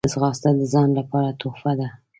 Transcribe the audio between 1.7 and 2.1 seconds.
ده